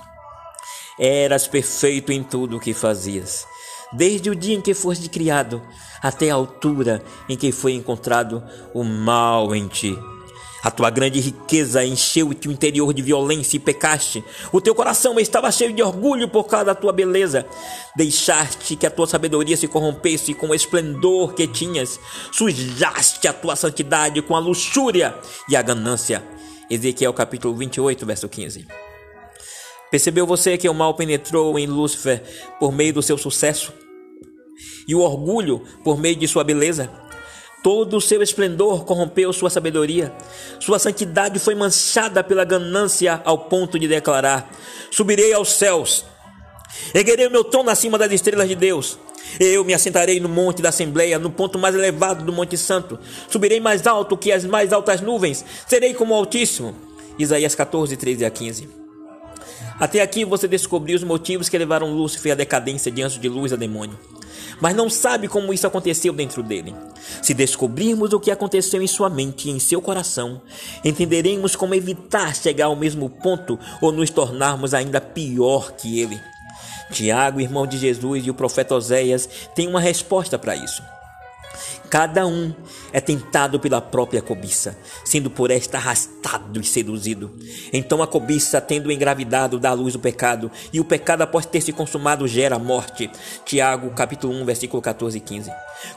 Eras 0.99 1.49
perfeito 1.49 2.13
em 2.13 2.23
tudo 2.23 2.57
o 2.57 2.61
que 2.61 2.73
fazias, 2.73 3.47
desde 3.93 4.31
o 4.31 4.35
dia 4.35 4.55
em 4.55 4.61
que 4.61 4.75
foste 4.75 5.09
criado 5.09 5.61
até 6.01 6.31
a 6.31 6.35
altura 6.35 7.03
em 7.29 7.37
que 7.37 7.51
foi 7.51 7.73
encontrado 7.73 8.43
o 8.73 8.85
mal 8.85 9.55
em 9.55 9.67
ti. 9.67 9.99
A 10.63 10.71
tua 10.71 10.89
grande 10.89 11.21
riqueza 11.21 11.85
encheu-te 11.85 12.49
o 12.49 12.53
interior 12.53 12.95
de 12.95 13.03
violência 13.03 13.59
e 13.59 13.61
pecaste. 13.61 14.25
O 14.51 14.63
teu 14.63 14.75
coração 14.75 15.21
estava 15.21 15.53
cheio 15.53 15.75
de 15.75 15.83
orgulho 15.83 16.27
por 16.27 16.45
causa 16.45 16.65
da 16.65 16.75
tua 16.75 16.91
beleza. 16.91 17.47
Deixaste 17.95 18.75
que 18.75 18.87
a 18.87 18.91
tua 18.91 19.07
sabedoria 19.07 19.59
se 19.59 19.69
corrompesse 19.69 20.33
com 20.33 20.49
o 20.49 20.55
esplendor 20.55 21.35
que 21.35 21.47
tinhas. 21.47 22.01
Sujaste 22.33 23.29
a 23.29 23.33
tua 23.35 23.57
santidade 23.57 24.23
com 24.23 24.35
a 24.35 24.39
luxúria 24.39 25.15
e 25.51 25.55
a 25.55 25.61
ganância. 25.61 26.25
Ezequiel 26.71 27.13
capítulo 27.13 27.55
28, 27.55 28.07
verso 28.07 28.27
15. 28.27 28.67
Percebeu 29.95 30.27
você 30.27 30.59
que 30.59 30.69
o 30.69 30.75
mal 30.75 30.95
penetrou 30.95 31.57
em 31.57 31.69
Lúcifer 31.69 32.21
por 32.59 32.73
meio 32.73 32.93
do 32.93 33.01
seu 33.01 33.17
sucesso? 33.17 33.73
E 34.89 34.93
o 34.93 34.99
orgulho 34.99 35.63
por 35.85 36.01
meio 36.01 36.17
de 36.17 36.27
sua 36.27 36.43
beleza? 36.43 36.91
Todo 37.63 37.99
o 37.99 38.01
seu 38.01 38.21
esplendor 38.21 38.85
corrompeu 38.85 39.33
sua 39.33 39.51
sabedoria. 39.51 40.13
Sua 40.59 40.81
santidade 40.81 41.39
foi 41.39 41.55
manchada 41.55 42.25
pela 42.25 42.45
ganância 42.45 43.23
ao 43.25 43.39
ponto 43.39 43.79
de 43.79 43.87
declarar: 43.87 44.51
Subirei 44.91 45.33
aos 45.33 45.53
céus, 45.53 46.05
erguerei 46.93 47.29
o 47.29 47.31
meu 47.31 47.45
trono 47.45 47.71
acima 47.71 47.97
das 47.97 48.11
estrelas 48.11 48.49
de 48.49 48.57
Deus. 48.57 48.99
Eu 49.39 49.63
me 49.65 49.75
assentarei 49.75 50.19
no 50.19 50.29
monte 50.29 50.61
da 50.61 50.71
Assembleia, 50.71 51.21
no 51.21 51.31
ponto 51.31 51.57
mais 51.57 51.73
elevado 51.73 52.25
do 52.25 52.33
Monte 52.33 52.59
Santo. 52.59 52.99
Subirei 53.31 53.61
mais 53.61 53.87
alto 53.87 54.17
que 54.17 54.33
as 54.33 54.45
mais 54.45 54.73
altas 54.73 55.01
nuvens. 55.01 55.45
Serei 55.69 55.95
como 55.95 56.15
o 56.15 56.17
Altíssimo. 56.17 56.75
Isaías 57.17 57.55
14, 57.55 57.97
13 57.97 58.25
a 58.25 58.31
15. 58.31 58.84
Até 59.79 60.01
aqui 60.01 60.25
você 60.25 60.47
descobriu 60.47 60.97
os 60.97 61.05
motivos 61.05 61.49
que 61.49 61.59
levaram 61.59 61.93
Lúcifer 61.93 62.33
à 62.33 62.35
decadência 62.35 62.91
de 62.91 63.03
anjo 63.03 63.19
de 63.19 63.29
luz 63.29 63.53
a 63.53 63.57
demônio. 63.57 63.99
Mas 64.61 64.75
não 64.75 64.89
sabe 64.89 65.29
como 65.29 65.53
isso 65.53 65.67
aconteceu 65.67 66.13
dentro 66.13 66.43
dele. 66.43 66.75
Se 67.23 67.35
descobrirmos 67.35 68.13
o 68.13 68.21
que 68.21 68.31
aconteceu 68.31 68.81
em 68.83 68.87
sua 68.87 69.11
mente 69.11 69.49
e 69.49 69.51
em 69.51 69.59
seu 69.59 69.81
coração, 69.81 70.41
entenderemos 70.85 71.57
como 71.57 71.75
evitar 71.75 72.35
chegar 72.35 72.67
ao 72.67 72.77
mesmo 72.77 73.09
ponto 73.09 73.59
ou 73.81 73.93
nos 73.93 74.11
tornarmos 74.11 74.75
ainda 74.75 75.01
pior 75.01 75.73
que 75.73 76.01
ele. 76.01 76.21
Tiago, 76.93 77.41
irmão 77.41 77.67
de 77.67 77.79
Jesus, 77.79 78.27
e 78.27 78.31
o 78.31 78.35
profeta 78.35 78.75
Oséias 78.75 79.29
têm 79.55 79.67
uma 79.67 79.81
resposta 79.81 80.39
para 80.39 80.55
isso. 80.55 80.83
Cada 81.95 82.27
um 82.27 82.53
é 82.93 83.01
tentado 83.01 83.61
pela 83.61 83.81
própria 83.81 84.21
cobiça, 84.21 84.77
sendo 85.05 85.31
por 85.31 85.49
esta 85.53 85.79
arrastado 85.79 86.61
e 86.61 86.65
seduzido. 86.65 87.31
Então 87.73 88.03
a 88.03 88.07
cobiça, 88.09 88.61
tendo 88.61 88.91
engravidado, 88.91 89.61
dá 89.61 89.71
à 89.71 89.75
luz 89.75 89.95
o 89.95 90.01
pecado, 90.01 90.51
e 90.73 90.81
o 90.81 90.85
pecado, 90.85 91.23
após 91.23 91.47
ter 91.47 91.61
se 91.61 91.73
consumado, 91.73 92.27
gera 92.27 92.57
a 92.57 92.59
morte. 92.59 93.09
Tiago, 93.45 93.91
capítulo 93.91 94.35
1, 94.43 94.45
versículo 94.45 94.83
14 94.83 95.19
e 95.19 95.21
15. 95.21 95.53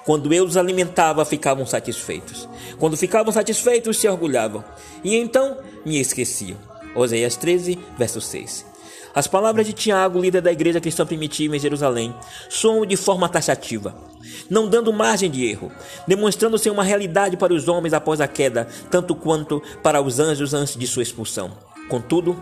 Quando 0.06 0.32
eu 0.32 0.46
os 0.46 0.56
alimentava, 0.56 1.25
ficavam 1.25 1.66
satisfeitos. 1.66 2.48
Quando 2.77 2.96
ficavam 2.96 3.34
satisfeitos, 3.34 3.98
se 3.98 4.08
orgulhavam. 4.08 4.63
E 5.04 5.16
então 5.16 5.58
me 5.84 6.00
esqueciam. 6.00 6.60
Oséias 6.94 7.36
13, 7.38 7.75
verso 7.98 8.22
6. 8.22 8.66
As 9.17 9.25
palavras 9.25 9.65
de 9.65 9.74
Tiago, 9.74 10.21
líder 10.21 10.41
da 10.41 10.51
igreja 10.51 10.79
cristã 10.79 11.03
primitiva 11.03 11.55
em 11.55 11.59
Jerusalém, 11.59 12.13
soam 12.51 12.86
de 12.86 12.95
forma 12.95 13.27
taxativa, 13.27 13.97
não 14.47 14.69
dando 14.69 14.93
margem 14.93 15.31
de 15.31 15.43
erro, 15.43 15.71
demonstrando 16.07 16.55
ser 16.59 16.69
uma 16.69 16.83
realidade 16.83 17.36
para 17.36 17.51
os 17.51 17.67
homens 17.67 17.95
após 17.95 18.21
a 18.21 18.27
queda, 18.27 18.67
tanto 18.91 19.15
quanto 19.15 19.59
para 19.81 20.00
os 20.00 20.19
anjos 20.19 20.53
antes 20.53 20.77
de 20.77 20.86
sua 20.86 21.01
expulsão. 21.01 21.50
Contudo, 21.89 22.39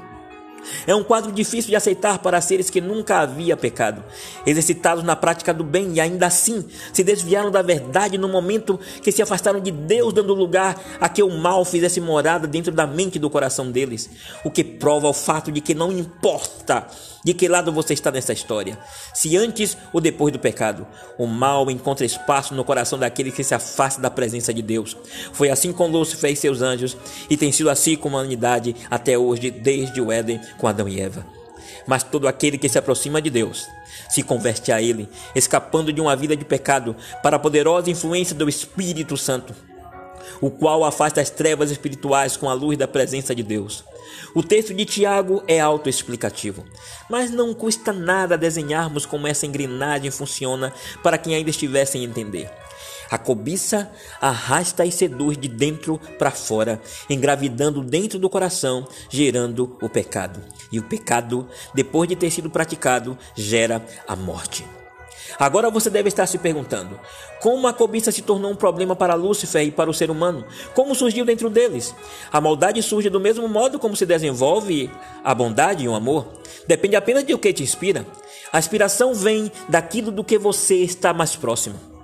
é 0.86 0.95
um 0.95 1.03
quadro 1.03 1.31
difícil 1.31 1.69
de 1.69 1.75
aceitar 1.75 2.19
para 2.19 2.41
seres 2.41 2.69
que 2.69 2.81
nunca 2.81 3.19
havia 3.19 3.57
pecado, 3.57 4.03
exercitados 4.45 5.03
na 5.03 5.15
prática 5.15 5.53
do 5.53 5.63
bem 5.63 5.93
e 5.93 6.00
ainda 6.00 6.27
assim 6.27 6.65
se 6.93 7.03
desviaram 7.03 7.51
da 7.51 7.62
verdade 7.62 8.17
no 8.17 8.27
momento 8.27 8.79
que 9.01 9.12
se 9.12 9.22
afastaram 9.22 9.60
de 9.60 9.72
Deus, 9.72 10.13
dando 10.13 10.34
lugar 10.34 10.79
a 11.00 11.10
que 11.10 11.24
o 11.24 11.29
mal 11.29 11.65
fizesse 11.65 12.00
morada 12.00 12.48
dentro 12.48 12.72
da 12.72 12.86
mente 12.88 13.15
e 13.15 13.19
do 13.19 13.29
coração 13.29 13.72
deles, 13.72 14.10
o 14.43 14.51
que 14.51 14.63
prova 14.63 15.07
o 15.07 15.13
fato 15.13 15.51
de 15.51 15.62
que 15.62 15.74
não 15.74 15.91
importa 15.91 16.88
de 17.25 17.34
que 17.34 17.48
lado 17.48 17.72
você 17.72 17.93
está 17.93 18.12
nessa 18.12 18.31
história, 18.31 18.77
se 19.12 19.36
antes 19.36 19.75
ou 19.91 20.00
depois 20.00 20.31
do 20.31 20.38
pecado, 20.38 20.86
o 21.17 21.25
mal 21.25 21.72
encontra 21.72 22.05
espaço 22.05 22.53
no 22.53 22.63
coração 22.63 23.00
daquele 23.00 23.31
que 23.31 23.43
se 23.43 23.55
afasta 23.55 24.00
da 24.00 24.12
presença 24.12 24.53
de 24.53 24.62
Deus. 24.62 24.95
Foi 25.34 25.50
assim 25.50 25.74
com 25.74 25.88
Lúcifer 25.88 26.31
e 26.31 26.36
seus 26.36 26.62
anjos, 26.62 26.95
e 27.27 27.36
tem 27.36 27.51
sido 27.51 27.72
assim 27.72 27.95
com 27.95 28.10
a 28.10 28.12
humanidade 28.12 28.75
até 28.91 29.17
hoje, 29.17 29.50
desde 29.50 30.00
o 30.00 30.12
Éden 30.12 30.39
com 30.58 30.68
Adão 30.68 30.88
e 30.88 31.00
Eva. 31.00 31.26
Mas 31.88 32.04
todo 32.04 32.28
aquele 32.28 32.58
que 32.58 32.70
se 32.70 32.78
aproxima 32.78 33.22
de 33.22 33.30
Deus 33.30 33.68
se 34.10 34.24
converte 34.24 34.72
a 34.72 34.82
Ele, 34.82 35.08
escapando 35.36 35.92
de 35.92 36.02
uma 36.02 36.16
vida 36.16 36.36
de 36.36 36.46
pecado 36.46 36.96
para 37.22 37.38
a 37.38 37.40
poderosa 37.40 37.90
influência 37.90 38.36
do 38.36 38.48
Espírito 38.50 39.18
Santo, 39.18 39.54
o 40.42 40.50
qual 40.50 40.84
afasta 40.84 41.22
as 41.22 41.30
trevas 41.30 41.72
espirituais 41.72 42.36
com 42.36 42.50
a 42.50 42.54
luz 42.54 42.78
da 42.78 42.88
presença 42.88 43.34
de 43.34 43.44
Deus. 43.44 43.84
O 44.34 44.44
texto 44.44 44.74
de 44.74 44.86
Tiago 44.86 45.44
é 45.48 45.60
autoexplicativo, 45.60 46.66
mas 47.10 47.32
não 47.32 47.54
custa 47.54 47.92
nada 47.94 48.38
desenharmos 48.38 49.06
como 49.06 49.28
essa 49.28 49.46
engrenagem 49.46 50.12
funciona 50.12 50.74
para 51.02 51.18
quem 51.18 51.36
ainda 51.36 51.50
estivesse 51.50 51.94
sem 51.94 52.04
entender. 52.04 52.50
A 53.10 53.17
cobiça 53.17 53.91
arrasta 54.20 54.86
e 54.86 54.91
seduz 54.91 55.38
de 55.38 55.48
dentro 55.48 56.00
para 56.17 56.32
fora, 56.32 56.82
engravidando 57.10 57.82
dentro 57.82 58.17
do 58.17 58.29
coração, 58.29 58.88
gerando 59.10 59.77
o 59.82 59.89
pecado. 59.89 60.41
E 60.72 60.79
o 60.79 60.84
pecado, 60.84 61.48
depois 61.74 62.10
de 62.10 62.15
ter 62.15 62.32
sido 62.32 62.50
praticado, 62.50 63.17
gera 63.36 63.86
a 64.08 64.15
morte. 64.15 64.65
Agora 65.39 65.70
você 65.70 65.89
deve 65.89 66.10
estar 66.10 66.25
se 66.27 66.38
perguntando: 66.38 67.00
como 67.41 67.67
a 67.67 67.74
cobiça 67.74 68.12
se 68.12 68.22
tornou 68.22 68.51
um 68.51 68.55
problema 68.55 68.96
para 68.96 69.15
Lúcifer 69.15 69.63
e 69.65 69.72
para 69.72 69.89
o 69.89 69.94
ser 69.94 70.10
humano? 70.10 70.46
Como 70.74 70.96
surgiu 70.96 71.25
dentro 71.25 71.50
deles? 71.50 71.96
A 72.32 72.39
maldade 72.39 72.82
surge 72.82 73.10
do 73.10 73.20
mesmo 73.20 73.48
modo 73.48 73.79
como 73.79 73.96
se 73.96 74.05
desenvolve 74.05 74.89
a 75.24 75.34
bondade 75.34 75.84
e 75.84 75.88
o 75.88 75.96
amor? 75.96 76.27
Depende 76.67 76.96
apenas 76.96 77.25
de 77.25 77.34
o 77.34 77.39
que 77.39 77.53
te 77.53 77.63
inspira. 77.63 78.05
A 78.51 78.60
inspiração 78.60 79.13
vem 79.13 79.51
daquilo 79.67 80.12
do 80.12 80.24
que 80.24 80.38
você 80.38 80.75
está 80.75 81.13
mais 81.13 81.36
próximo. 81.36 81.95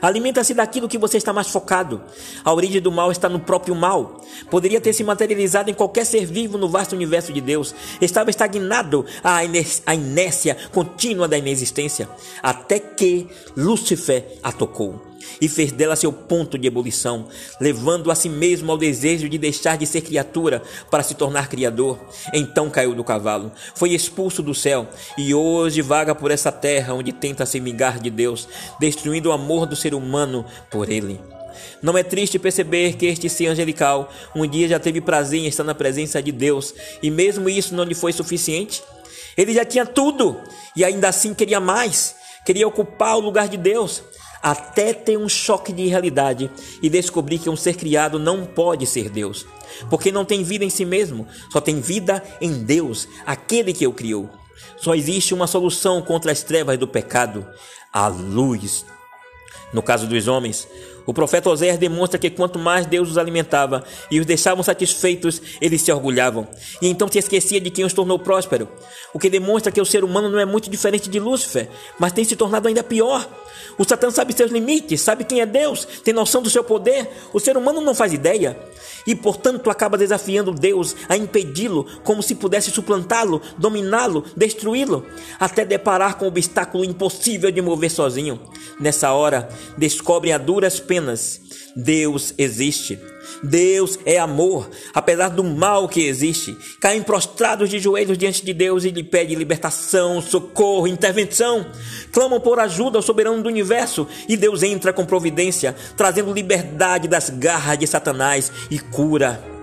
Alimenta-se 0.00 0.54
daquilo 0.54 0.88
que 0.88 0.98
você 0.98 1.16
está 1.16 1.32
mais 1.32 1.48
focado. 1.48 2.02
A 2.44 2.52
origem 2.52 2.80
do 2.80 2.92
mal 2.92 3.10
está 3.10 3.28
no 3.28 3.40
próprio 3.40 3.74
mal. 3.74 4.20
Poderia 4.50 4.80
ter 4.80 4.92
se 4.92 5.04
materializado 5.04 5.70
em 5.70 5.74
qualquer 5.74 6.04
ser 6.04 6.26
vivo 6.26 6.58
no 6.58 6.68
vasto 6.68 6.94
universo 6.94 7.32
de 7.32 7.40
Deus. 7.40 7.74
Estava 8.00 8.30
estagnado 8.30 9.04
a 9.24 9.44
inércia 9.94 10.56
contínua 10.72 11.26
da 11.26 11.38
inexistência. 11.38 12.08
Até 12.42 12.78
que 12.78 13.28
Lúcifer 13.56 14.38
a 14.42 14.52
tocou. 14.52 15.07
E 15.40 15.48
fez 15.48 15.72
dela 15.72 15.96
seu 15.96 16.12
ponto 16.12 16.58
de 16.58 16.66
ebulição, 16.66 17.26
levando 17.60 18.10
a 18.10 18.14
si 18.14 18.28
mesmo 18.28 18.70
ao 18.70 18.78
desejo 18.78 19.28
de 19.28 19.38
deixar 19.38 19.76
de 19.76 19.86
ser 19.86 20.00
criatura 20.00 20.62
para 20.90 21.02
se 21.02 21.14
tornar 21.14 21.48
criador. 21.48 21.98
Então 22.32 22.70
caiu 22.70 22.94
do 22.94 23.04
cavalo, 23.04 23.52
foi 23.74 23.90
expulso 23.90 24.42
do 24.42 24.54
céu 24.54 24.88
e 25.16 25.34
hoje 25.34 25.82
vaga 25.82 26.14
por 26.14 26.30
essa 26.30 26.52
terra 26.52 26.94
onde 26.94 27.12
tenta 27.12 27.46
se 27.46 27.60
vingar 27.60 27.98
de 27.98 28.10
Deus, 28.10 28.48
destruindo 28.80 29.28
o 29.28 29.32
amor 29.32 29.66
do 29.66 29.76
ser 29.76 29.94
humano 29.94 30.44
por 30.70 30.90
ele. 30.90 31.20
Não 31.82 31.96
é 31.96 32.02
triste 32.02 32.38
perceber 32.38 32.94
que 32.94 33.06
este 33.06 33.28
ser 33.28 33.46
angelical 33.46 34.12
um 34.34 34.46
dia 34.46 34.68
já 34.68 34.78
teve 34.78 35.00
prazer 35.00 35.40
em 35.40 35.46
estar 35.46 35.64
na 35.64 35.74
presença 35.74 36.22
de 36.22 36.32
Deus 36.32 36.74
e 37.02 37.10
mesmo 37.10 37.48
isso 37.48 37.74
não 37.74 37.84
lhe 37.84 37.94
foi 37.94 38.12
suficiente? 38.12 38.82
Ele 39.36 39.52
já 39.52 39.64
tinha 39.64 39.86
tudo 39.86 40.40
e 40.74 40.84
ainda 40.84 41.08
assim 41.08 41.32
queria 41.32 41.60
mais, 41.60 42.16
queria 42.44 42.66
ocupar 42.66 43.16
o 43.16 43.20
lugar 43.20 43.48
de 43.48 43.56
Deus, 43.56 44.02
até 44.42 44.92
ter 44.92 45.16
um 45.16 45.28
choque 45.28 45.72
de 45.72 45.86
realidade 45.86 46.50
e 46.82 46.88
descobrir 46.88 47.38
que 47.38 47.50
um 47.50 47.56
ser 47.56 47.74
criado 47.74 48.18
não 48.18 48.44
pode 48.44 48.86
ser 48.86 49.08
Deus, 49.08 49.46
porque 49.90 50.12
não 50.12 50.24
tem 50.24 50.42
vida 50.42 50.64
em 50.64 50.70
si 50.70 50.84
mesmo, 50.84 51.26
só 51.50 51.60
tem 51.60 51.80
vida 51.80 52.22
em 52.40 52.64
Deus, 52.64 53.08
aquele 53.26 53.72
que 53.72 53.86
o 53.86 53.92
criou. 53.92 54.28
Só 54.76 54.94
existe 54.94 55.34
uma 55.34 55.46
solução 55.46 56.00
contra 56.02 56.30
as 56.30 56.42
trevas 56.42 56.78
do 56.78 56.86
pecado: 56.86 57.46
a 57.92 58.06
luz. 58.08 58.84
No 59.72 59.82
caso 59.82 60.06
dos 60.06 60.28
homens, 60.28 60.66
o 61.08 61.14
profeta 61.14 61.48
Oséias 61.48 61.78
demonstra 61.78 62.18
que 62.18 62.28
quanto 62.28 62.58
mais 62.58 62.84
Deus 62.84 63.10
os 63.10 63.16
alimentava 63.18 63.82
e 64.10 64.20
os 64.20 64.26
deixavam 64.26 64.62
satisfeitos, 64.62 65.40
eles 65.60 65.80
se 65.80 65.90
orgulhavam. 65.90 66.46
E 66.82 66.88
então 66.88 67.08
se 67.08 67.18
esquecia 67.18 67.60
de 67.60 67.70
quem 67.70 67.84
os 67.84 67.94
tornou 67.94 68.18
próspero. 68.18 68.68
O 69.14 69.18
que 69.18 69.30
demonstra 69.30 69.72
que 69.72 69.80
o 69.80 69.86
ser 69.86 70.04
humano 70.04 70.28
não 70.28 70.38
é 70.38 70.44
muito 70.44 70.68
diferente 70.68 71.08
de 71.08 71.18
Lúcifer, 71.18 71.68
mas 71.98 72.12
tem 72.12 72.24
se 72.24 72.36
tornado 72.36 72.68
ainda 72.68 72.82
pior. 72.82 73.26
O 73.78 73.84
Satã 73.84 74.10
sabe 74.10 74.32
seus 74.32 74.50
limites, 74.50 75.00
sabe 75.00 75.24
quem 75.24 75.40
é 75.40 75.46
Deus, 75.46 75.86
tem 76.04 76.12
noção 76.12 76.42
do 76.42 76.50
seu 76.50 76.64
poder. 76.64 77.08
O 77.32 77.40
ser 77.40 77.56
humano 77.56 77.80
não 77.80 77.94
faz 77.94 78.12
ideia. 78.12 78.58
E 79.06 79.14
portanto 79.14 79.70
acaba 79.70 79.96
desafiando 79.96 80.52
Deus 80.52 80.94
a 81.08 81.16
impedi-lo, 81.16 81.86
como 82.04 82.22
se 82.22 82.34
pudesse 82.34 82.70
suplantá-lo, 82.70 83.40
dominá-lo, 83.56 84.24
destruí-lo, 84.36 85.06
até 85.40 85.64
deparar 85.64 86.18
com 86.18 86.26
o 86.26 86.28
obstáculo 86.28 86.84
impossível 86.84 87.50
de 87.50 87.62
mover 87.62 87.90
sozinho. 87.90 88.38
Nessa 88.78 89.12
hora, 89.12 89.48
descobre 89.76 90.32
a 90.32 90.38
duras 90.38 90.80
penas 90.80 91.40
Deus 91.78 92.34
existe. 92.36 92.98
Deus 93.40 94.00
é 94.04 94.18
amor, 94.18 94.68
apesar 94.92 95.28
do 95.28 95.44
mal 95.44 95.88
que 95.88 96.00
existe. 96.00 96.56
Caem 96.80 97.04
prostrados 97.04 97.70
de 97.70 97.78
joelhos 97.78 98.18
diante 98.18 98.44
de 98.44 98.52
Deus 98.52 98.82
e 98.82 98.90
lhe 98.90 99.04
pedem 99.04 99.36
libertação, 99.36 100.20
socorro, 100.20 100.88
intervenção. 100.88 101.64
Clamam 102.10 102.40
por 102.40 102.58
ajuda 102.58 102.98
ao 102.98 103.02
soberano 103.02 103.40
do 103.40 103.48
universo 103.48 104.08
e 104.28 104.36
Deus 104.36 104.64
entra 104.64 104.92
com 104.92 105.06
providência, 105.06 105.76
trazendo 105.96 106.32
liberdade 106.32 107.06
das 107.06 107.30
garras 107.30 107.78
de 107.78 107.86
Satanás 107.86 108.50
e 108.68 108.80
cura. 108.80 109.57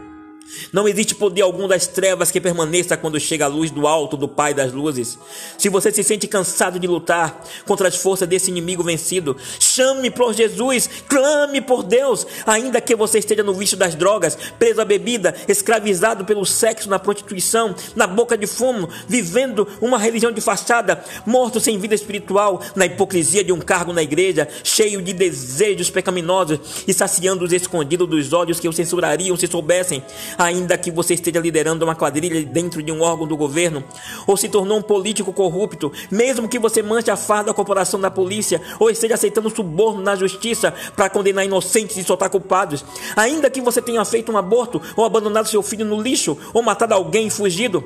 Não 0.71 0.87
existe 0.87 1.15
poder 1.15 1.41
algum 1.41 1.67
das 1.67 1.87
trevas 1.87 2.31
que 2.31 2.41
permaneça 2.41 2.97
quando 2.97 3.19
chega 3.19 3.45
a 3.45 3.47
luz 3.47 3.71
do 3.71 3.87
alto 3.87 4.17
do 4.17 4.27
Pai 4.27 4.53
das 4.53 4.71
luzes. 4.71 5.17
Se 5.57 5.69
você 5.69 5.91
se 5.91 6.03
sente 6.03 6.27
cansado 6.27 6.79
de 6.79 6.87
lutar 6.87 7.43
contra 7.65 7.87
as 7.87 7.95
forças 7.95 8.27
desse 8.27 8.49
inimigo 8.49 8.83
vencido, 8.83 9.37
chame 9.59 10.09
por 10.09 10.33
Jesus, 10.33 10.89
clame 11.07 11.61
por 11.61 11.83
Deus, 11.83 12.25
ainda 12.45 12.81
que 12.81 12.95
você 12.95 13.19
esteja 13.19 13.43
no 13.43 13.53
vício 13.53 13.77
das 13.77 13.95
drogas, 13.95 14.37
preso 14.57 14.81
à 14.81 14.85
bebida, 14.85 15.35
escravizado 15.47 16.25
pelo 16.25 16.45
sexo 16.45 16.89
na 16.89 16.99
prostituição, 16.99 17.75
na 17.95 18.07
boca 18.07 18.37
de 18.37 18.47
fumo, 18.47 18.89
vivendo 19.07 19.67
uma 19.81 19.97
religião 19.97 20.31
de 20.31 20.41
fachada, 20.41 21.03
morto 21.25 21.59
sem 21.59 21.77
vida 21.77 21.95
espiritual, 21.95 22.61
na 22.75 22.85
hipocrisia 22.85 23.43
de 23.43 23.51
um 23.51 23.59
cargo 23.59 23.93
na 23.93 24.03
igreja, 24.03 24.47
cheio 24.63 25.01
de 25.01 25.13
desejos 25.13 25.89
pecaminosos 25.89 26.59
e 26.87 26.93
saciando 26.93 27.45
os 27.45 27.53
escondidos 27.53 28.07
dos 28.07 28.33
olhos 28.33 28.59
que 28.59 28.67
o 28.67 28.73
censurariam 28.73 29.35
se 29.37 29.47
soubessem 29.47 30.03
ainda 30.45 30.77
que 30.77 30.91
você 30.91 31.13
esteja 31.13 31.39
liderando 31.39 31.83
uma 31.83 31.95
quadrilha 31.95 32.43
dentro 32.43 32.81
de 32.81 32.91
um 32.91 33.01
órgão 33.01 33.27
do 33.27 33.35
governo, 33.35 33.83
ou 34.25 34.37
se 34.37 34.47
tornou 34.47 34.77
um 34.77 34.81
político 34.81 35.33
corrupto, 35.33 35.91
mesmo 36.09 36.47
que 36.47 36.59
você 36.59 36.81
manche 36.81 37.11
a 37.11 37.17
farda 37.17 37.45
da 37.45 37.53
corporação 37.53 37.99
da 37.99 38.09
polícia, 38.09 38.61
ou 38.79 38.89
esteja 38.89 39.15
aceitando 39.15 39.49
suborno 39.49 40.01
na 40.01 40.15
justiça 40.15 40.73
para 40.95 41.09
condenar 41.09 41.45
inocentes 41.45 41.97
e 41.97 42.03
soltar 42.03 42.29
culpados, 42.29 42.85
ainda 43.15 43.49
que 43.49 43.61
você 43.61 43.81
tenha 43.81 44.03
feito 44.05 44.31
um 44.31 44.37
aborto, 44.37 44.81
ou 44.95 45.05
abandonado 45.05 45.47
seu 45.47 45.61
filho 45.61 45.85
no 45.85 46.01
lixo, 46.01 46.37
ou 46.53 46.61
matado 46.61 46.93
alguém 46.93 47.27
e 47.27 47.31
fugido, 47.31 47.83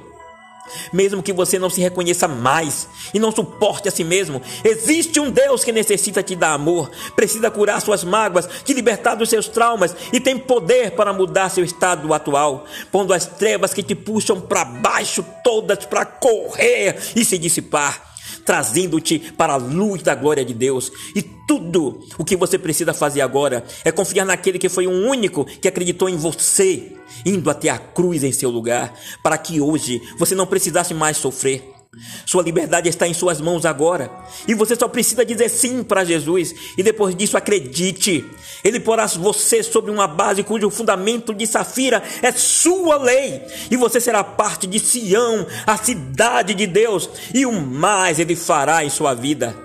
mesmo 0.92 1.24
que 1.24 1.34
você 1.34 1.58
não 1.58 1.70
se 1.70 1.82
reconheça 1.82 2.28
mais 2.28 2.88
e 3.14 3.20
não 3.20 3.32
suporte 3.32 3.88
a 3.88 3.92
si 3.92 4.04
mesmo, 4.04 4.42
existe 4.64 5.20
um 5.20 5.32
Deus 5.32 5.64
que 5.64 5.72
necessita 5.72 6.24
te 6.24 6.36
dar 6.36 6.54
amor, 6.54 6.90
precisa 7.16 7.52
curar 7.52 7.82
suas 7.82 8.04
mágoas, 8.04 8.48
te 8.64 8.74
libertar 8.74 9.16
dos 9.16 9.30
seus 9.30 9.48
traumas 9.48 9.96
e 10.12 10.20
tem 10.20 10.38
poder 10.38 10.92
para 10.92 11.14
mudar 11.14 11.50
seu 11.50 11.64
estado 11.64 12.14
atual, 12.14 12.66
pondo 12.92 13.14
as 13.14 13.26
trevas 13.26 13.74
que 13.74 13.84
te 13.84 13.96
puxam 13.96 14.40
para 14.40 14.66
baixo 14.66 15.26
todas 15.44 15.86
para 15.86 16.06
correr 16.06 16.98
e 17.16 17.24
se 17.24 17.38
dissipar 17.38 18.09
trazendo-te 18.46 19.20
para 19.38 19.54
a 19.54 19.58
luz 19.58 20.02
da 20.02 20.16
glória 20.16 20.44
de 20.44 20.54
Deus. 20.54 20.92
E 21.16 21.22
tudo 21.22 22.00
o 22.18 22.26
que 22.26 22.36
você 22.36 22.58
precisa 22.58 22.94
fazer 22.94 23.22
agora 23.22 23.64
é 23.84 23.92
confiar 23.92 24.26
naquele 24.26 24.60
que 24.60 24.70
foi 24.70 24.88
o 24.88 24.92
único 24.92 25.46
que 25.46 25.68
acreditou 25.68 26.10
em 26.10 26.16
você, 26.16 26.94
indo 27.26 27.50
até 27.50 27.70
a 27.70 27.78
cruz 27.78 28.24
em 28.24 28.32
seu 28.32 28.50
lugar, 28.50 28.94
para 29.24 29.38
que 29.38 29.60
hoje 29.60 30.02
você 30.18 30.36
não 30.36 30.46
precisasse 30.46 30.94
mais 30.94 31.18
sofrer. 31.18 31.79
Sua 32.24 32.44
liberdade 32.44 32.88
está 32.88 33.08
em 33.08 33.14
suas 33.16 33.42
mãos 33.42 33.66
agora. 33.66 34.12
E 34.48 34.54
você 34.54 34.76
só 34.76 34.88
precisa 34.88 35.26
dizer 35.26 35.50
sim 35.50 35.84
para 35.84 36.06
Jesus. 36.06 36.54
E 36.78 36.84
depois 36.84 37.16
disso, 37.16 37.36
acredite. 37.36 38.24
Ele 38.64 38.80
porá 38.80 39.08
você 39.08 39.64
sobre 39.64 39.90
uma 39.90 40.08
base 40.08 40.44
cujo 40.44 40.70
fundamento 40.70 41.34
de 41.34 41.48
safira 41.48 42.04
é 42.22 42.32
sua 42.32 42.98
lei. 42.98 43.42
E 43.72 43.76
você 43.76 44.00
será 44.00 44.24
parte 44.24 44.68
de 44.68 44.80
Sião, 44.80 45.48
a 45.66 45.78
cidade 45.78 46.54
de 46.54 46.68
Deus. 46.68 47.10
E 47.34 47.46
o 47.46 47.52
mais 47.52 48.20
ele 48.20 48.36
fará 48.36 48.86
em 48.86 48.90
sua 48.90 49.16
vida. 49.16 49.56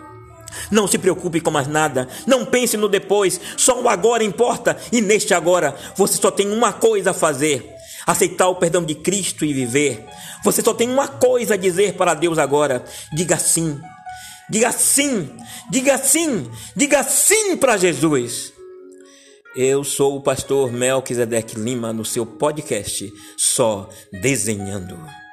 Não 0.70 0.86
se 0.86 0.96
preocupe 0.96 1.40
com 1.40 1.50
mais 1.50 1.68
nada. 1.68 2.08
Não 2.26 2.46
pense 2.46 2.76
no 2.76 2.88
depois. 2.88 3.38
Só 3.56 3.82
o 3.82 3.88
agora 3.88 4.24
importa. 4.24 4.78
E 4.90 5.02
neste 5.02 5.34
agora, 5.34 5.76
você 5.94 6.14
só 6.14 6.30
tem 6.30 6.50
uma 6.50 6.72
coisa 6.72 7.10
a 7.10 7.14
fazer 7.14 7.73
aceitar 8.06 8.48
o 8.48 8.56
perdão 8.56 8.84
de 8.84 8.94
Cristo 8.94 9.44
e 9.44 9.52
viver. 9.52 10.04
Você 10.42 10.62
só 10.62 10.74
tem 10.74 10.90
uma 10.90 11.08
coisa 11.08 11.54
a 11.54 11.58
dizer 11.58 11.94
para 11.94 12.14
Deus 12.14 12.38
agora: 12.38 12.84
diga 13.12 13.36
sim. 13.36 13.80
Diga 14.50 14.70
sim, 14.72 15.30
diga 15.70 15.96
sim, 15.96 16.50
diga 16.76 17.02
sim 17.02 17.56
para 17.56 17.78
Jesus. 17.78 18.52
Eu 19.56 19.82
sou 19.82 20.16
o 20.16 20.20
pastor 20.20 20.70
Melquisedeque 20.70 21.58
Lima 21.58 21.94
no 21.94 22.04
seu 22.04 22.26
podcast 22.26 23.10
Só 23.38 23.88
Desenhando. 24.12 25.23